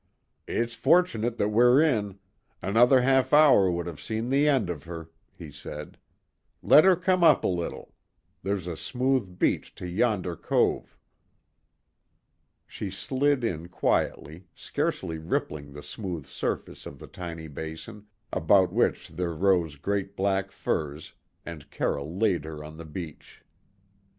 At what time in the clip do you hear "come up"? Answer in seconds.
6.95-7.43